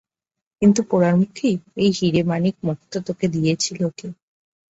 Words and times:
কিন্তু, 0.61 0.81
পোড়ারমুখী, 0.83 1.51
এই 1.77 1.89
হীরে-মানিক-মুক্তো 1.91 2.97
তোকে 3.07 3.25
দিয়েছিল 3.27 3.81
কে? 3.97 4.07